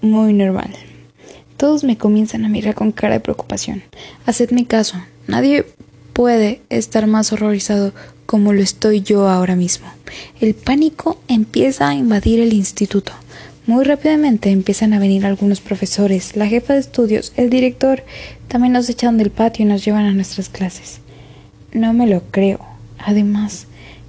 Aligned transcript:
muy 0.00 0.32
normal. 0.32 0.70
Todos 1.56 1.84
me 1.84 1.98
comienzan 1.98 2.44
a 2.44 2.48
mirar 2.48 2.74
con 2.74 2.92
cara 2.92 3.14
de 3.14 3.20
preocupación. 3.20 3.82
Hacedme 4.26 4.66
caso, 4.66 4.96
nadie 5.26 5.66
puede 6.12 6.60
estar 6.70 7.06
más 7.06 7.32
horrorizado 7.32 7.92
como 8.26 8.52
lo 8.52 8.60
estoy 8.60 9.00
yo 9.00 9.28
ahora 9.28 9.56
mismo. 9.56 9.86
El 10.40 10.54
pánico 10.54 11.18
empieza 11.28 11.88
a 11.88 11.94
invadir 11.94 12.40
el 12.40 12.52
instituto. 12.52 13.12
Muy 13.66 13.84
rápidamente 13.84 14.50
empiezan 14.50 14.92
a 14.92 14.98
venir 14.98 15.26
algunos 15.26 15.60
profesores, 15.60 16.36
la 16.36 16.46
jefa 16.46 16.74
de 16.74 16.80
estudios, 16.80 17.32
el 17.36 17.50
director, 17.50 18.02
también 18.48 18.72
nos 18.72 18.88
echan 18.88 19.18
del 19.18 19.30
patio 19.30 19.64
y 19.64 19.68
nos 19.68 19.84
llevan 19.84 20.06
a 20.06 20.12
nuestras 20.12 20.48
clases. 20.48 21.00
No 21.72 21.92
me 21.92 22.06
lo 22.06 22.22
creo. 22.30 22.60
Además, 22.98 23.66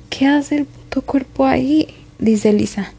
¿qué 0.10 0.28
hace 0.28 0.58
el 0.58 0.66
puto 0.66 1.02
cuerpo 1.02 1.46
ahí? 1.46 1.88
dice 2.20 2.54
Lisa. 2.54 2.94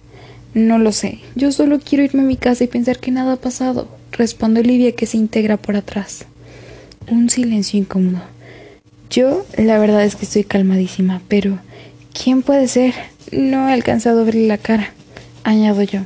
No 0.55 0.79
lo 0.79 0.93
sé. 0.93 1.21
Yo 1.37 1.53
solo 1.53 1.79
quiero 1.79 2.05
irme 2.05 2.23
a 2.23 2.27
mi 2.27 2.37
casa 2.37 2.65
y 2.65 2.69
pensar 2.69 2.99
que 2.99 3.11
nada 3.11 3.35
ha 3.35 3.37
pasado, 3.37 3.89
responde 4.13 4.61
Olivia 4.61 4.93
que 4.93 5.07
se 5.07 5.17
integra 5.17 5.57
por 5.57 5.77
atrás. 5.77 6.25
Un 7.09 7.31
silencio 7.31 7.79
incómodo. 7.79 8.21
Yo, 9.11 9.45
la 9.57 9.79
verdad 9.79 10.05
es 10.05 10.17
que 10.17 10.25
estoy 10.25 10.45
calmadísima, 10.45 11.21
pero 11.29 11.59
¿quién 12.13 12.43
puede 12.43 12.69
ser? 12.69 12.95
No 13.33 13.69
he 13.69 13.73
alcanzado 13.73 14.21
a 14.21 14.25
verle 14.25 14.47
la 14.47 14.59
cara, 14.59 14.93
añado 15.45 15.83
yo. 15.83 16.01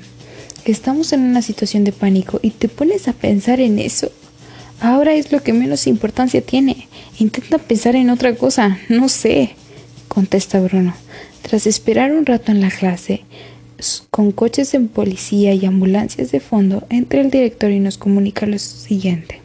Estamos 0.65 1.13
en 1.13 1.21
una 1.21 1.43
situación 1.43 1.85
de 1.85 1.93
pánico 1.93 2.41
y 2.43 2.51
te 2.51 2.69
pones 2.69 3.07
a 3.09 3.13
pensar 3.13 3.61
en 3.61 3.79
eso. 3.79 4.11
Ahora 4.81 5.15
es 5.15 5.33
lo 5.33 5.43
que 5.43 5.53
menos 5.53 5.87
importancia 5.87 6.41
tiene. 6.41 6.89
Intenta 7.19 7.59
pensar 7.59 7.97
en 7.97 8.11
otra 8.11 8.35
cosa, 8.35 8.79
no 8.89 9.09
sé, 9.09 9.55
contesta 10.09 10.61
Bruno. 10.61 10.95
Tras 11.43 11.67
esperar 11.67 12.13
un 12.13 12.25
rato 12.25 12.53
en 12.53 12.63
la 12.63 12.71
clase, 12.71 13.25
con 14.11 14.33
coches 14.33 14.73
de 14.73 14.81
policía 14.81 15.55
y 15.55 15.67
ambulancias 15.67 16.31
de 16.33 16.41
fondo, 16.41 16.87
entra 16.91 17.21
el 17.21 17.31
director 17.31 17.71
y 17.71 17.81
nos 17.81 17.99
comunica 17.99 18.47
lo 18.47 18.59
siguiente. 18.59 19.41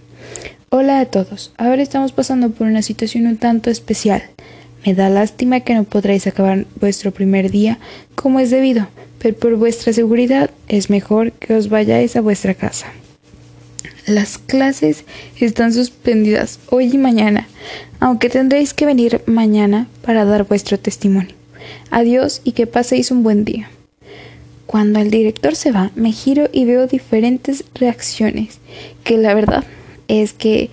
Hola 0.70 1.00
a 1.00 1.06
todos, 1.06 1.52
ahora 1.58 1.82
estamos 1.82 2.12
pasando 2.12 2.52
por 2.52 2.68
una 2.68 2.82
situación 2.82 3.26
un 3.26 3.38
tanto 3.38 3.70
especial. 3.70 4.24
Me 4.86 4.94
da 4.94 5.10
lástima 5.10 5.62
que 5.62 5.74
no 5.74 5.84
podréis 5.84 6.28
acabar 6.28 6.66
vuestro 6.80 7.12
primer 7.12 7.50
día 7.52 7.80
como 8.16 8.40
es 8.40 8.50
debido, 8.50 8.88
pero 9.20 9.36
por 9.36 9.56
vuestra 9.56 9.94
seguridad 9.94 10.52
es 10.68 10.90
mejor 10.90 11.32
que 11.34 11.56
os 11.56 11.70
vayáis 11.70 12.16
a 12.16 12.22
vuestra 12.22 12.54
casa. 12.54 12.88
Las 14.06 14.38
clases 14.38 15.06
están 15.40 15.74
suspendidas 15.74 16.60
hoy 16.70 16.90
y 16.94 16.98
mañana, 16.98 17.48
aunque 18.00 18.30
tendréis 18.30 18.74
que 18.74 18.86
venir 18.86 19.22
mañana 19.26 19.88
para 20.04 20.26
dar 20.26 20.48
vuestro 20.48 20.80
testimonio. 20.80 21.36
Adiós 21.92 22.42
y 22.44 22.54
que 22.54 22.68
paséis 22.68 23.12
un 23.12 23.24
buen 23.24 23.46
día. 23.46 23.70
Cuando 24.70 25.00
el 25.00 25.10
director 25.10 25.56
se 25.56 25.72
va, 25.72 25.90
me 25.96 26.12
giro 26.12 26.48
y 26.54 26.64
veo 26.66 26.86
diferentes 26.86 27.64
reacciones, 27.74 28.60
que 29.04 29.18
la 29.18 29.34
verdad 29.34 29.64
es 30.08 30.34
que, 30.34 30.70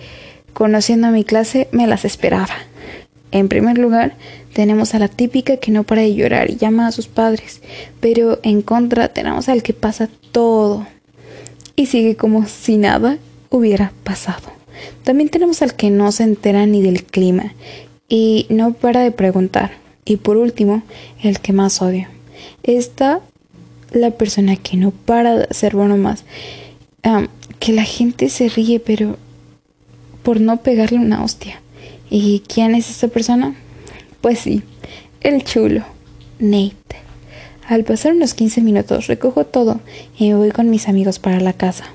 conociendo 0.53 1.07
a 1.07 1.11
mi 1.11 1.23
clase, 1.23 1.67
me 1.71 1.87
las 1.87 2.05
esperaba. 2.05 2.53
En 3.31 3.49
primer 3.49 3.79
lugar, 3.79 4.13
tenemos 4.53 4.93
a 4.93 4.99
la 4.99 5.07
típica 5.07 5.57
que 5.57 5.71
no 5.71 5.83
para 5.83 6.03
de 6.03 6.13
llorar 6.13 6.51
y 6.51 6.57
llama 6.57 6.85
a 6.85 6.91
sus 6.91 7.07
padres, 7.07 7.63
pero 7.99 8.37
en 8.43 8.61
contra 8.61 9.07
tenemos 9.07 9.49
al 9.49 9.63
que 9.63 9.73
pasa 9.73 10.09
todo 10.31 10.85
y 11.75 11.87
sigue 11.87 12.15
como 12.15 12.45
si 12.45 12.77
nada 12.77 13.17
hubiera 13.49 13.93
pasado. 14.03 14.51
También 15.05 15.29
tenemos 15.29 15.63
al 15.63 15.73
que 15.73 15.89
no 15.89 16.11
se 16.11 16.21
entera 16.21 16.67
ni 16.67 16.83
del 16.83 17.03
clima 17.03 17.55
y 18.07 18.45
no 18.49 18.73
para 18.73 19.01
de 19.01 19.09
preguntar. 19.09 19.71
Y 20.05 20.17
por 20.17 20.37
último, 20.37 20.83
el 21.23 21.39
que 21.39 21.51
más 21.51 21.81
odio. 21.81 22.07
Está 22.61 23.21
la 23.91 24.11
persona 24.11 24.55
que 24.55 24.77
no 24.77 24.91
para 24.91 25.35
de 25.35 25.47
hacer 25.49 25.75
bueno 25.75 25.97
más. 25.97 26.23
que 27.59 27.73
la 27.73 27.83
gente 27.83 28.29
se 28.29 28.49
ríe, 28.49 28.79
pero 28.79 29.17
por 30.23 30.41
no 30.41 30.57
pegarle 30.57 30.99
una 30.99 31.23
hostia. 31.23 31.61
¿Y 32.09 32.41
quién 32.47 32.75
es 32.75 32.89
esta 32.89 33.07
persona? 33.07 33.55
Pues 34.21 34.39
sí, 34.39 34.61
el 35.21 35.43
chulo, 35.43 35.83
Nate. 36.39 36.97
Al 37.67 37.83
pasar 37.83 38.13
unos 38.13 38.33
15 38.33 38.61
minutos 38.61 39.07
recojo 39.07 39.45
todo 39.45 39.81
y 40.17 40.29
me 40.29 40.35
voy 40.35 40.51
con 40.51 40.69
mis 40.69 40.87
amigos 40.87 41.19
para 41.19 41.39
la 41.39 41.53
casa. 41.53 41.85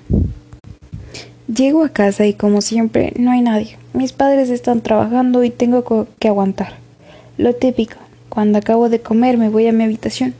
Llego 1.54 1.84
a 1.84 1.88
casa 1.90 2.26
y 2.26 2.34
como 2.34 2.60
siempre 2.60 3.12
no 3.16 3.30
hay 3.30 3.40
nadie. 3.40 3.78
Mis 3.94 4.12
padres 4.12 4.50
están 4.50 4.80
trabajando 4.80 5.44
y 5.44 5.50
tengo 5.50 6.06
que 6.18 6.28
aguantar. 6.28 6.74
Lo 7.38 7.54
típico. 7.54 7.96
Cuando 8.32 8.56
acabo 8.56 8.88
de 8.88 9.02
comer 9.02 9.36
me 9.36 9.50
voy 9.50 9.66
a 9.66 9.72
mi 9.72 9.84
habitación. 9.84 10.32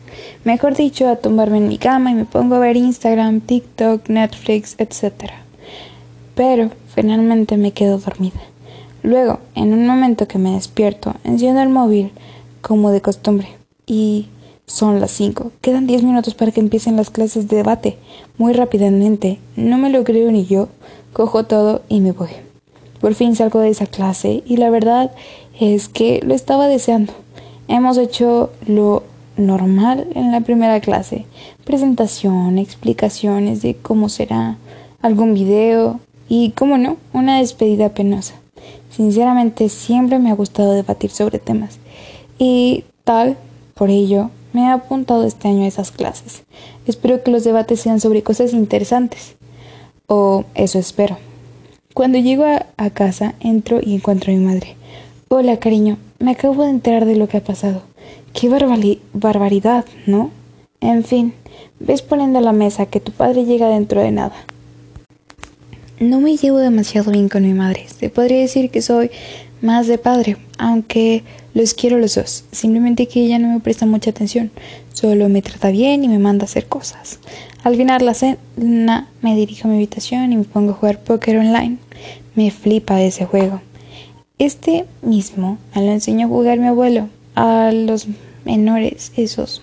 Mejor 0.44 0.75
dicho, 0.75 1.06
a 1.10 1.16
tumbarme 1.16 1.58
en 1.58 1.69
mi 1.69 1.76
cama 1.76 2.10
y 2.10 2.14
me 2.14 2.25
pongo 2.25 2.54
a 2.54 2.58
ver 2.58 2.78
Instagram, 2.78 3.42
TikTok, 3.42 4.08
Netflix, 4.08 4.76
etc. 4.78 5.12
Pero 6.34 6.70
finalmente 6.94 7.58
me 7.58 7.72
quedo 7.72 7.98
dormida. 7.98 8.41
Luego, 9.02 9.41
en 9.54 9.75
un 9.75 9.86
momento 9.86 10.26
que 10.26 10.38
me 10.38 10.52
despierto, 10.52 11.16
enciendo 11.22 11.60
el 11.60 11.69
móvil 11.69 12.12
como 12.62 12.91
de 12.92 13.02
costumbre 13.02 13.48
y 13.84 14.28
son 14.64 14.98
las 14.98 15.10
5. 15.10 15.52
Quedan 15.60 15.86
10 15.86 16.02
minutos 16.02 16.32
para 16.32 16.50
que 16.50 16.60
empiecen 16.60 16.97
las 16.97 17.10
clases 17.10 17.47
de 17.47 17.56
debate. 17.56 17.98
Muy 18.38 18.54
rápidamente, 18.54 19.38
no 19.54 19.76
me 19.76 19.91
lo 19.91 20.02
creo 20.02 20.32
ni 20.32 20.47
yo, 20.47 20.70
cojo 21.12 21.44
todo 21.44 21.82
y 21.91 22.00
me 22.00 22.12
voy. 22.12 22.31
Por 23.02 23.12
fin 23.12 23.36
salgo 23.36 23.58
de 23.58 23.69
esa 23.69 23.84
clase 23.84 24.42
y 24.47 24.56
la 24.56 24.70
verdad 24.70 25.10
es 25.60 25.91
que 25.91 26.22
lo 26.25 26.32
estaba 26.32 26.69
deseando. 26.69 27.12
Hemos 27.69 27.97
hecho 27.99 28.50
lo 28.67 29.05
normal 29.37 30.09
en 30.15 30.33
la 30.33 30.41
primera 30.41 30.81
clase. 30.81 31.27
Presentación, 31.65 32.59
explicaciones 32.59 33.62
de 33.62 33.77
cómo 33.77 34.09
será, 34.09 34.56
algún 35.00 35.34
video 35.34 36.00
y, 36.28 36.50
como 36.50 36.78
no, 36.78 36.97
una 37.12 37.39
despedida 37.39 37.91
penosa. 37.91 38.34
Sinceramente 38.91 39.69
siempre 39.69 40.19
me 40.19 40.31
ha 40.31 40.34
gustado 40.34 40.73
debatir 40.73 41.11
sobre 41.11 41.39
temas 41.39 41.78
y 42.39 42.84
tal, 43.05 43.37
por 43.75 43.91
ello, 43.91 44.31
me 44.53 44.62
he 44.62 44.69
apuntado 44.69 45.25
este 45.25 45.49
año 45.49 45.65
a 45.65 45.69
esas 45.69 45.91
clases. 45.91 46.43
Espero 46.87 47.23
que 47.23 47.31
los 47.31 47.44
debates 47.44 47.81
sean 47.81 48.00
sobre 48.00 48.23
cosas 48.23 48.53
interesantes. 48.53 49.37
O 50.06 50.44
eso 50.55 50.79
espero. 50.79 51.17
Cuando 51.94 52.19
llego 52.19 52.44
a, 52.44 52.91
casa, 52.91 53.34
entro 53.41 53.81
y 53.81 53.94
encuentro 53.94 54.33
a 54.33 54.37
mi 54.37 54.44
madre. 54.44 54.77
Hola, 55.29 55.59
cariño, 55.59 55.99
me 56.22 56.33
acabo 56.33 56.62
de 56.62 56.71
enterar 56.71 57.05
de 57.05 57.16
lo 57.16 57.28
que 57.28 57.38
ha 57.38 57.44
pasado. 57.44 57.83
Qué 58.33 58.49
barbaridad, 58.49 59.84
¿no? 60.06 60.31
En 60.81 61.05
fin, 61.05 61.34
ves 61.81 62.00
poniendo 62.00 62.38
a 62.38 62.43
la 62.43 62.53
mesa 62.53 62.87
que 62.87 63.00
tu 63.00 63.10
padre 63.12 63.44
llega 63.44 63.69
dentro 63.69 64.00
de 64.00 64.12
nada. 64.12 64.34
No 65.99 66.21
me 66.21 66.37
llevo 66.37 66.59
demasiado 66.59 67.11
bien 67.11 67.28
con 67.28 67.43
mi 67.43 67.55
madre. 67.55 67.87
Se 67.88 68.09
podría 68.09 68.38
decir 68.38 68.71
que 68.71 68.82
soy 68.82 69.11
más 69.61 69.88
de 69.88 69.99
padre, 69.99 70.37
aunque 70.59 71.25
los 71.55 71.75
quiero 71.75 71.99
los 71.99 72.15
dos. 72.15 72.44
Simplemente 72.53 73.09
que 73.09 73.25
ella 73.25 73.38
no 73.38 73.49
me 73.49 73.61
presta 73.61 73.87
mucha 73.87 74.11
atención. 74.11 74.50
Solo 74.93 75.28
me 75.28 75.43
trata 75.43 75.71
bien 75.71 76.05
y 76.05 76.09
me 76.09 76.19
manda 76.19 76.44
a 76.44 76.47
hacer 76.47 76.66
cosas. 76.66 77.19
Al 77.65 77.77
final 77.77 78.05
la 78.05 78.15
cena 78.15 79.09
me 79.22 79.34
dirijo 79.34 79.66
a 79.66 79.71
mi 79.71 79.77
habitación 79.77 80.32
y 80.32 80.37
me 80.37 80.44
pongo 80.44 80.71
a 80.71 80.75
jugar 80.75 81.00
póker 81.00 81.38
online. 81.38 81.78
Me 82.37 82.50
flipa 82.50 83.03
ese 83.03 83.25
juego. 83.25 83.61
Este 84.42 84.86
mismo 85.03 85.56
lo 85.76 85.82
enseñó 85.82 86.26
a 86.26 86.28
jugar 86.28 86.58
mi 86.58 86.66
abuelo. 86.66 87.08
A 87.36 87.70
los 87.72 88.08
menores, 88.44 89.12
esos 89.16 89.62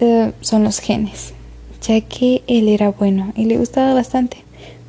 eh, 0.00 0.32
son 0.40 0.64
los 0.64 0.80
genes. 0.80 1.34
Ya 1.80 2.00
que 2.00 2.42
él 2.48 2.66
era 2.66 2.90
bueno 2.90 3.32
y 3.36 3.44
le 3.44 3.58
gustaba 3.58 3.94
bastante. 3.94 4.38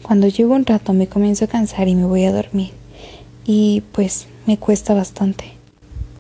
Cuando 0.01 0.27
llevo 0.29 0.55
un 0.55 0.65
rato 0.65 0.93
me 0.93 1.05
comienzo 1.05 1.45
a 1.45 1.47
cansar 1.47 1.89
y 1.89 1.93
me 1.93 2.05
voy 2.05 2.23
a 2.23 2.33
dormir. 2.33 2.71
Y 3.45 3.83
pues 3.91 4.25
me 4.47 4.57
cuesta 4.57 4.95
bastante. 4.95 5.60